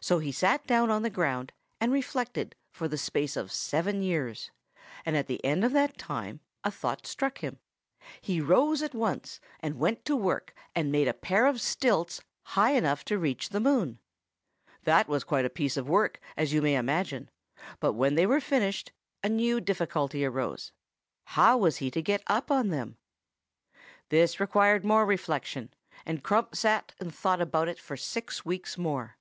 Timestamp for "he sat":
0.18-0.66